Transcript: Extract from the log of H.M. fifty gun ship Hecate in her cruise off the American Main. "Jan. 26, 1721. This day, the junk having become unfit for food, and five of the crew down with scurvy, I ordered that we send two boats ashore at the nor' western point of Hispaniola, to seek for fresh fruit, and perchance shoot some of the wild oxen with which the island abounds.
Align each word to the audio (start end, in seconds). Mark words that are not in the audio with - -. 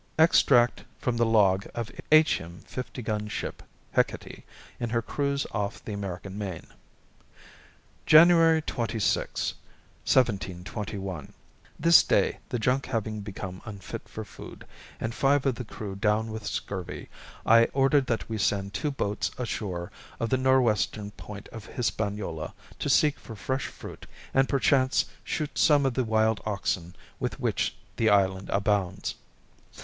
Extract 0.17 0.83
from 0.97 1.15
the 1.17 1.27
log 1.27 1.67
of 1.75 1.91
H.M. 2.11 2.61
fifty 2.65 3.03
gun 3.03 3.27
ship 3.27 3.61
Hecate 3.91 4.41
in 4.79 4.89
her 4.89 5.01
cruise 5.03 5.45
off 5.51 5.85
the 5.85 5.93
American 5.93 6.39
Main. 6.39 6.63
"Jan. 8.07 8.29
26, 8.65 9.53
1721. 10.03 11.33
This 11.79 12.01
day, 12.01 12.39
the 12.49 12.57
junk 12.57 12.87
having 12.87 13.21
become 13.21 13.61
unfit 13.63 14.09
for 14.09 14.25
food, 14.25 14.65
and 14.99 15.13
five 15.13 15.45
of 15.45 15.53
the 15.53 15.63
crew 15.63 15.95
down 15.95 16.31
with 16.31 16.47
scurvy, 16.47 17.07
I 17.45 17.65
ordered 17.65 18.07
that 18.07 18.27
we 18.27 18.39
send 18.39 18.73
two 18.73 18.89
boats 18.89 19.29
ashore 19.37 19.91
at 20.19 20.31
the 20.31 20.37
nor' 20.37 20.63
western 20.63 21.11
point 21.11 21.47
of 21.49 21.67
Hispaniola, 21.67 22.55
to 22.79 22.89
seek 22.89 23.19
for 23.19 23.35
fresh 23.35 23.67
fruit, 23.67 24.07
and 24.33 24.49
perchance 24.49 25.05
shoot 25.23 25.59
some 25.59 25.85
of 25.85 25.93
the 25.93 26.03
wild 26.03 26.41
oxen 26.43 26.95
with 27.19 27.39
which 27.39 27.75
the 27.97 28.09
island 28.09 28.49
abounds. 28.49 29.13